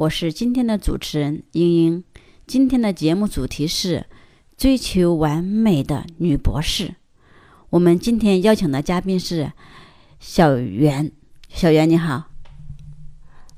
[0.00, 2.04] 我是今天的主持人英英，
[2.46, 4.06] 今天的节目主题是
[4.56, 6.94] 追求完美的女博士。
[7.68, 9.52] 我们今天邀请的嘉宾是
[10.18, 11.12] 小袁，
[11.50, 12.30] 小袁你好，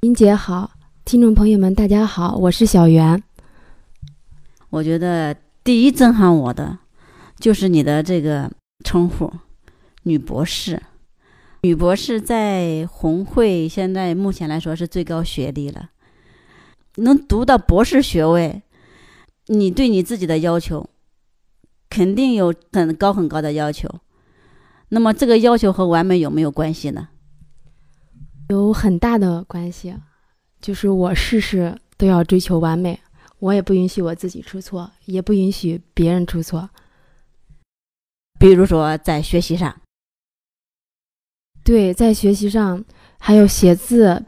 [0.00, 0.72] 英姐好，
[1.06, 3.22] 听众朋友们大家好，我是小袁。
[4.68, 5.34] 我觉得
[5.64, 6.80] 第一震撼我的
[7.38, 8.52] 就是你的这个
[8.84, 9.32] 称呼
[10.04, 10.82] “女博士”。
[11.64, 15.92] 女博士在红会现在目前来说是最高学历了。
[16.96, 18.62] 能读到博士学位，
[19.46, 20.88] 你对你自己的要求
[21.88, 23.88] 肯定有很高很高的要求。
[24.88, 27.08] 那么这个要求和完美有没有关系呢？
[28.48, 29.96] 有很大的关系，
[30.60, 33.00] 就是我事事都要追求完美，
[33.40, 36.70] 我也不允许我自己出错，也不允许别人出错。
[38.38, 39.80] 比如说在学习上，
[41.64, 42.84] 对，在学习上
[43.18, 44.24] 还有写字，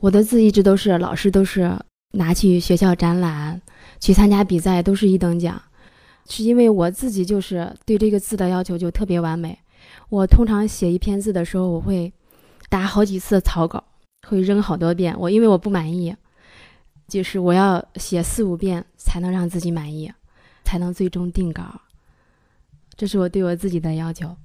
[0.00, 1.80] 我的字一直都是老师都是。
[2.14, 3.60] 拿去学校展览，
[4.00, 5.60] 去参加比赛都是一等奖，
[6.28, 9.58] 是因为我自己就是对这个字的要求就特别完美。
[10.08, 12.12] 我通常写一篇字的时候，我会
[12.68, 13.82] 打好几次草稿，
[14.26, 15.14] 会扔好多遍。
[15.18, 16.14] 我因为我不满意，
[17.08, 20.12] 就是我要写四五遍才能让自己满意，
[20.64, 21.80] 才能最终定稿。
[22.96, 24.36] 这是我对我自己的要求。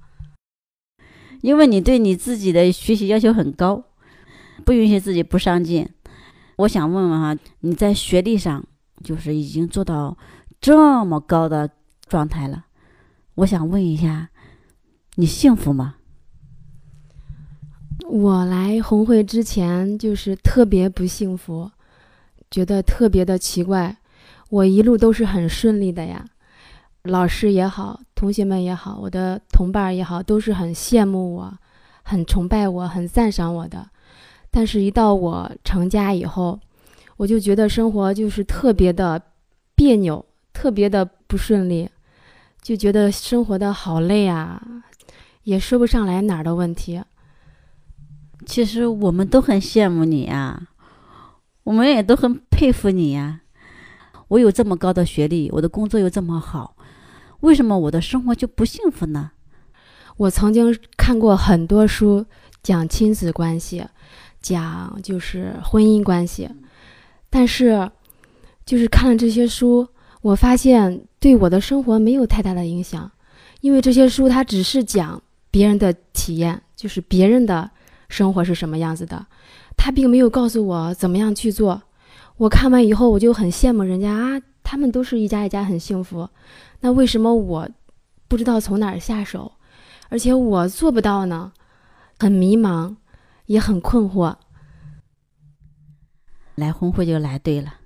[1.40, 3.82] 因为你对你自己的学习要求很高，
[4.64, 5.88] 不允许自己不上进。
[6.60, 8.62] 我想问问哈，你在学历上
[9.02, 10.16] 就是已经做到
[10.60, 11.70] 这么高的
[12.06, 12.66] 状态了，
[13.36, 14.28] 我想问一下，
[15.14, 15.96] 你幸福吗？
[18.06, 21.70] 我来红会之前就是特别不幸福，
[22.50, 23.96] 觉得特别的奇怪。
[24.50, 26.26] 我一路都是很顺利的呀，
[27.04, 31.58] 老师也好，同学们也好，我的同伴也好，都是很羡慕我，
[32.02, 33.89] 很崇拜我，很赞赏我的。
[34.50, 36.58] 但是，一到我成家以后，
[37.16, 39.20] 我就觉得生活就是特别的
[39.76, 41.88] 别扭，特别的不顺利，
[42.60, 44.60] 就觉得生活的好累啊，
[45.44, 47.00] 也说不上来哪儿的问题。
[48.44, 50.68] 其实我们都很羡慕你啊，
[51.62, 53.42] 我们也都很佩服你呀。
[54.28, 56.74] 我有这么高的学历，我的工作又这么好，
[57.40, 59.30] 为什么我的生活就不幸福呢？
[60.16, 62.26] 我曾经看过很多书
[62.62, 63.86] 讲亲子关系。
[64.40, 66.48] 讲就是婚姻关系，
[67.28, 67.90] 但是
[68.64, 69.86] 就是看了这些书，
[70.22, 73.10] 我发现对我的生活没有太大的影响，
[73.60, 77.70] 因为这些书它只是讲别人的体验，就是别人的
[78.08, 79.26] 生活是什么样子的，
[79.76, 81.82] 他并没有告诉我怎么样去做。
[82.36, 86.28] 我看完以后，我就很羡慕人家啊，他们都是一家一家很幸福，
[86.80, 87.68] 那为什么我
[88.28, 89.52] 不知道从哪儿下手，
[90.08, 91.52] 而且我做不到呢？
[92.18, 92.96] 很迷茫。
[93.50, 94.36] 也很困惑。
[96.54, 97.80] 来红会就来对了，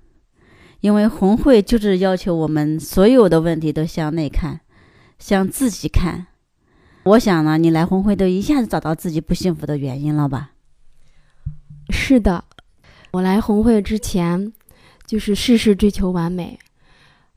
[0.80, 4.60] 因为红会就是要求我们所有的问题都向内看，
[5.18, 6.26] 向自己看。
[7.04, 10.50] 我想呢，你来红会都一下子找到自己不幸福的原因了吧？
[11.88, 12.44] 是的，
[13.12, 14.52] 我来红会之前
[15.06, 16.58] 就是事事追求完美，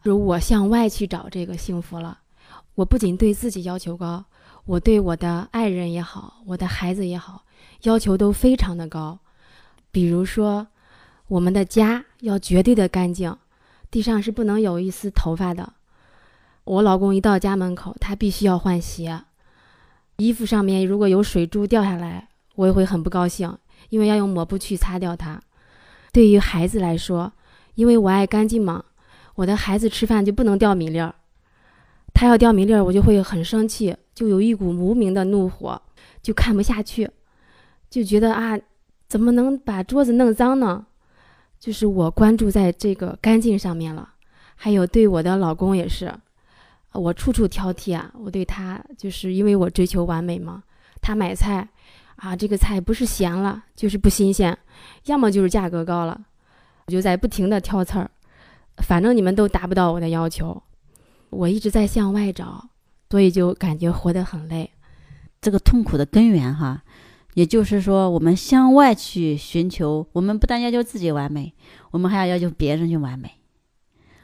[0.01, 2.19] 如我向外去找这个幸福了。
[2.75, 4.25] 我不仅对自己要求高，
[4.65, 7.43] 我对我的爱人也好，我的孩子也好。
[7.83, 9.19] 要求都非常的高，
[9.91, 10.67] 比如说，
[11.27, 13.35] 我们的家要绝对的干净，
[13.91, 15.73] 地上是不能有一丝头发的。
[16.63, 19.23] 我老公一到家门口，他必须要换鞋，
[20.17, 23.57] 衣服上面如果有水珠掉下来，我也会很不高兴，
[23.89, 25.41] 因为要用抹布去擦掉它。
[26.11, 27.31] 对于孩子来说，
[27.75, 28.83] 因为我爱干净嘛，
[29.35, 31.13] 我的孩子吃饭就不能掉米粒儿，
[32.13, 35.81] 他要掉米粒儿，我就会很生气，就有一股无名的怒火，
[36.23, 37.09] 就看不下去。
[37.89, 38.59] 就觉得啊，
[39.07, 40.85] 怎么能把桌子弄脏呢？
[41.59, 44.13] 就是我关注在这个干净上面了。
[44.55, 46.13] 还有对我的老公也是，
[46.91, 48.11] 我处处挑剔啊。
[48.15, 50.63] 我对他就是因为我追求完美嘛。
[51.01, 51.67] 他买菜
[52.17, 54.57] 啊，这个菜不是咸了，就是不新鲜，
[55.05, 56.19] 要么就是价格高了，
[56.87, 58.09] 我就在不停的挑刺儿。
[58.77, 60.61] 反正你们都达不到我的要求，
[61.29, 62.69] 我一直在向外找，
[63.09, 64.69] 所以就感觉活得很累。
[65.39, 66.83] 这个痛苦的根源哈。
[67.37, 71.53] 也就是说，我们向外去寻求，我们不但要求自己完美，
[71.91, 73.29] 我们还要要求别人去完美。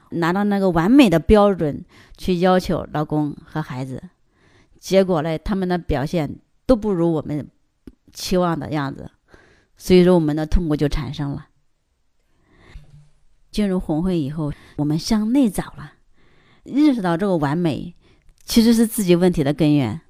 [0.10, 1.86] 拿到那个完美的标准
[2.18, 4.02] 去要求老公和孩子，
[4.80, 7.48] 结果呢，他们的表现都不如我们
[8.12, 9.12] 期望的样子，
[9.78, 11.50] 所以说我们的痛苦就产生了。
[13.52, 15.94] 进入红会以后，我们向内找了，
[16.64, 17.94] 认识到这个完美
[18.44, 20.02] 其实是自己问题的根源。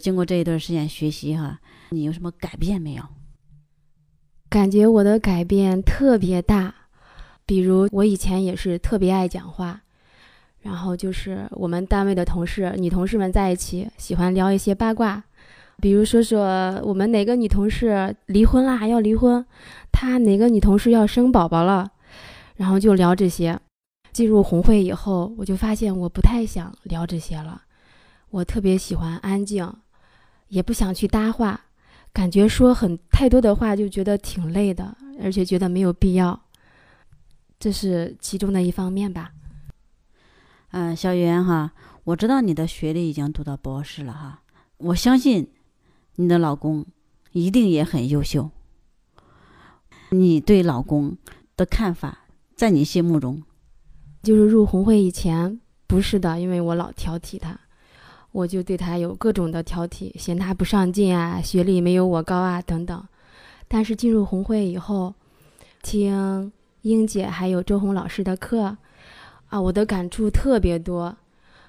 [0.00, 1.60] 经过这一段时间学习哈，
[1.94, 3.02] 你有什么改变没有？
[4.48, 6.74] 感觉我的改变特别大，
[7.46, 9.82] 比如我以前也是特别爱讲话，
[10.60, 15.22] 然后就是我们单位的同事、女同事们在一起喜欢聊一些八卦，
[15.80, 19.44] 比如说说我们哪个女同事离婚啦，要离婚，
[19.90, 21.90] 她哪个女同事要生宝宝了。
[22.56, 23.58] 然后就聊这些。
[24.12, 27.62] 进入红会以后，我就发现我不太想聊这些了。
[28.30, 29.68] 我特别喜欢安静，
[30.46, 31.63] 也不想去搭话，
[32.14, 36.40] 感觉说很太多的话就觉得挺累的，而且觉得没有必要。
[37.58, 39.32] 这是其中的一方面吧。
[40.70, 41.72] 嗯，小袁哈，
[42.04, 44.42] 我知道你的学历已经读到博士了哈，
[44.78, 45.52] 我相信
[46.14, 46.86] 你的老公
[47.32, 48.50] 一定也很优秀。
[50.10, 51.16] 你对老公
[51.56, 52.20] 的看法？
[52.54, 53.42] 在你心目中，
[54.22, 57.58] 就是入红会以前不是的，因为我老挑剔他，
[58.34, 63.00] 我就对他有各种的挑剔，嫌他不上进啊，学历没有我高啊等等。
[63.68, 65.14] 但是进入红会以后，
[65.84, 66.50] 听
[66.82, 68.76] 英姐还有周红老师的课，
[69.50, 71.16] 啊，我的感触特别多。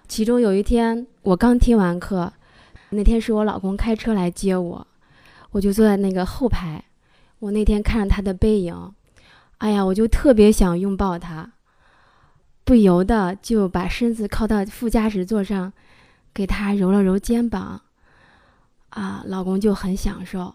[0.07, 2.33] 其中有一天我刚听完课，
[2.89, 4.87] 那天是我老公开车来接我，
[5.51, 6.83] 我就坐在那个后排，
[7.37, 8.91] 我那天看着他的背影。
[9.59, 11.51] 哎呀，我就特别想拥抱他，
[12.63, 15.71] 不由得就把身子靠到副驾驶座上，
[16.35, 17.81] 给他揉了揉肩膀。
[18.89, 20.53] 啊，老公就很享受，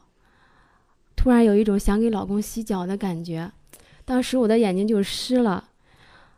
[1.16, 3.50] 突然有一种想给老公洗脚的感觉。
[4.04, 5.64] 当时我的眼睛就湿了。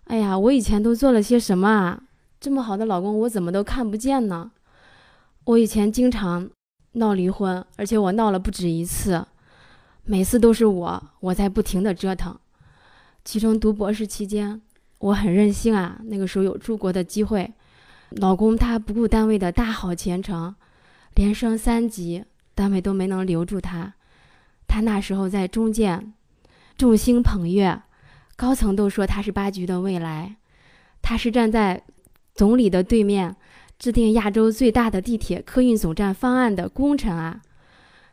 [0.04, 2.02] 哎呀，我以前都做了些什么啊？
[2.40, 4.50] 这么好的老公，我怎么都看不见呢？
[5.44, 6.50] 我以前经常
[6.92, 9.24] 闹离婚，而且我闹了不止一次，
[10.04, 12.36] 每次都是我，我在不停的折腾。
[13.24, 14.60] 其中读博士期间，
[14.98, 16.00] 我很任性啊。
[16.06, 17.52] 那个时候有出国的机会，
[18.16, 20.54] 老公他不顾单位的大好前程，
[21.14, 22.24] 连升三级，
[22.54, 23.94] 单位都没能留住他。
[24.66, 26.12] 他那时候在中建，
[26.76, 27.82] 众星捧月，
[28.36, 30.36] 高层都说他是八局的未来。
[31.00, 31.82] 他是站在
[32.34, 33.36] 总理的对面，
[33.78, 37.42] 制定亚洲最大的地铁客运总站方案的功臣啊。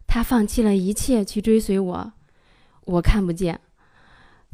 [0.07, 2.13] 他放弃了一切去追随我，
[2.86, 3.60] 我看不见。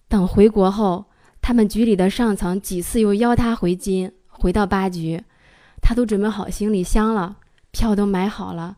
[0.07, 1.05] 等回国后，
[1.41, 5.23] 他们局里的上层几次又邀他回京，回到八局，
[5.85, 7.37] 他都准备好行李箱了，
[7.69, 8.75] 票都买好了，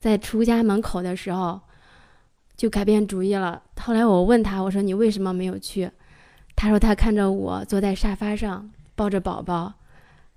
[0.00, 1.60] 在出家门口的时候，
[2.56, 3.62] 就改变主意了。
[3.80, 5.88] 后来我问他，我说你为什么没有去？
[6.56, 9.72] 他说他看着我坐在沙发上抱着宝宝，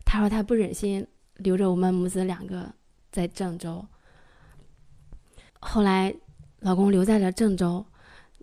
[0.05, 1.07] 他说他不忍心
[1.37, 2.71] 留着我们母子两个
[3.11, 3.83] 在郑州。
[5.59, 6.13] 后来，
[6.59, 7.83] 老公留在了郑州。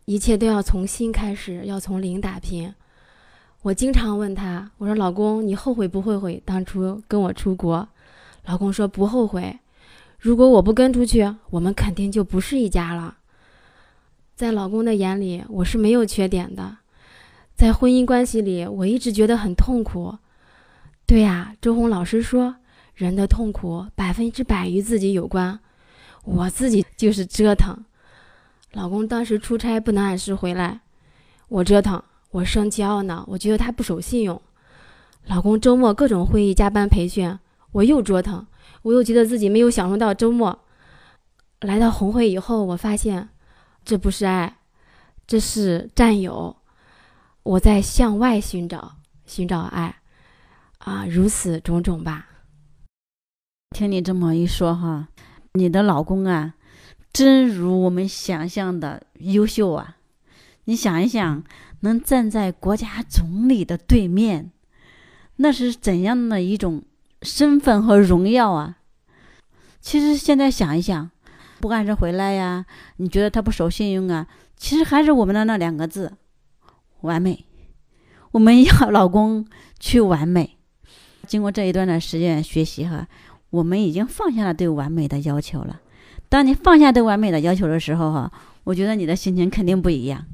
[0.05, 2.75] 一切都要从新开始，要从零打拼。
[3.63, 7.87] 我经常问他：“我说老公，你后悔不后悔当初跟我出国？”
[8.47, 9.59] 老公说：“不后悔。
[10.19, 13.19] 如果我不跟出去，我们肯定就不是一家了。”
[14.37, 16.79] 在老公的眼里，我是没有缺点的。
[17.55, 20.17] 在婚姻关系里，我一直觉得很痛苦。
[21.05, 22.55] 对呀，周红老师说，
[22.95, 25.59] 人的痛苦百分之百与自己有关。
[26.23, 27.85] 我自己就是折腾。
[28.73, 30.81] 老公当时出差不能按时回来，
[31.49, 34.41] 我折腾，我生气懊恼，我觉得他不守信用。
[35.27, 37.39] 老公周末各种会议加班培训，
[37.73, 38.47] 我又折腾，
[38.83, 40.59] 我又觉得自己没有享受到周末。
[41.61, 43.29] 来到红会以后，我发现
[43.85, 44.59] 这不是爱，
[45.27, 46.57] 这是占有。
[47.43, 49.97] 我在向外寻找，寻找爱，
[50.79, 52.29] 啊，如此种种吧。
[53.71, 55.09] 听你这么一说哈，
[55.53, 56.55] 你的老公啊。
[57.11, 59.97] 真如我们想象的优秀啊！
[60.69, 61.43] 你想一想，
[61.81, 64.51] 能站在国家总理的对面，
[65.37, 66.83] 那是怎样的一种
[67.23, 68.77] 身份和荣耀啊！
[69.81, 71.11] 其实现在想一想，
[71.59, 72.67] 不按时回来呀，
[72.99, 74.27] 你觉得他不守信用啊？
[74.59, 76.13] 其实还是我们的那两个字：
[77.01, 77.47] 完美。
[78.33, 79.47] 我们要老公
[79.81, 80.59] 去完美。
[81.27, 83.09] 经过这一段的时间学习哈，
[83.49, 85.81] 我们已经放下了对完美的要求了。
[86.29, 88.31] 当你放下对完美的要求的时候，哈，
[88.65, 90.27] 我觉得你的心情肯定不一样。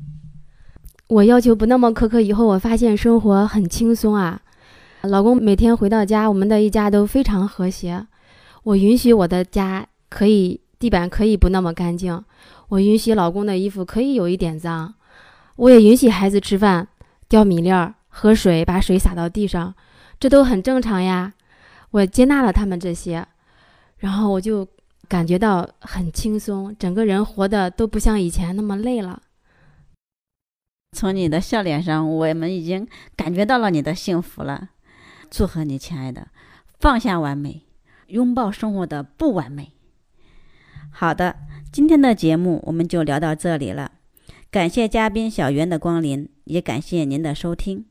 [1.08, 4.40] 我要求不那么苛刻，以后我发现生活很轻松啊。
[5.02, 8.06] 老公每天回到家，我们的一家都非常和谐。
[8.62, 12.25] 我允许我的家可以地板可以不那么干净，
[12.68, 14.94] 我允许老公的衣服可以有一点脏，
[15.56, 16.88] 我也允许孩子吃饭
[17.28, 19.75] 掉米粒儿喝水把水洒到地上，
[20.18, 21.34] 这都很正常呀。
[21.90, 23.26] 我接纳了他们这些，
[23.99, 24.66] 然后我就
[25.06, 29.20] 感觉到很轻松，整个人活的都不像以前那么累了。
[30.94, 32.86] 从你的笑脸上，我们已经
[33.16, 34.70] 感觉到了你的幸福了。
[35.28, 36.28] 祝贺你，亲爱的，
[36.78, 37.62] 放下完美，
[38.06, 39.72] 拥抱生活的不完美。
[40.90, 41.36] 好的，
[41.72, 43.90] 今天的节目我们就聊到这里了。
[44.50, 47.84] 感谢嘉宾小袁的光临，也感谢您的收听。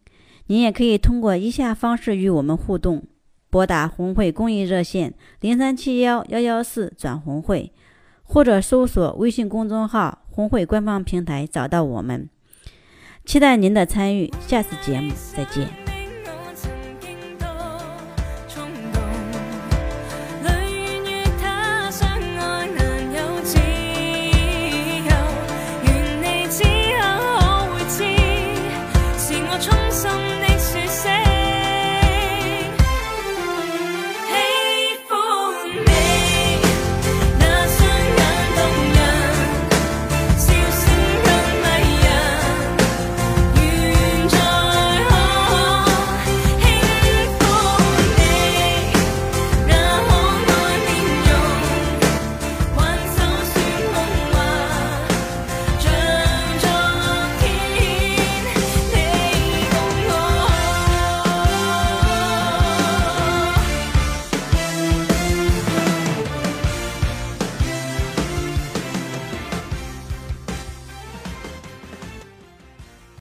[0.48, 3.04] 您也可以通过以下方式与我们互动：
[3.50, 7.74] 拨打红会公益热线零三七幺幺幺四转红会，
[8.24, 12.30] 或者搜索微信公众号“红会”官方平台找到我们。
[13.26, 15.93] 期待您的参与，下次节目再见。